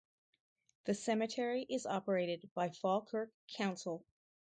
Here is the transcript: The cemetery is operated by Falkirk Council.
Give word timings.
The 0.85 0.95
cemetery 0.95 1.63
is 1.69 1.85
operated 1.85 2.49
by 2.55 2.69
Falkirk 2.69 3.31
Council. 3.55 4.03